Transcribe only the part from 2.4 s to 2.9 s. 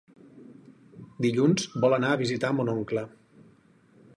mon